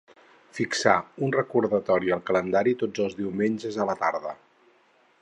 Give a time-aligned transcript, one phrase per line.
[0.59, 0.93] Fixar
[1.27, 4.39] un recordatori al calendari tots els diumenges a la tarda.